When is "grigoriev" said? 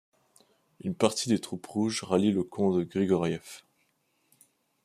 2.83-3.61